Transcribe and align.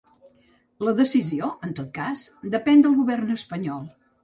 La 0.87 0.93
decisió, 0.99 1.51
en 1.69 1.77
tot 1.81 1.93
cas, 1.99 2.25
depèn 2.57 2.85
del 2.89 2.99
govern 3.03 3.39
espanyol. 3.39 3.89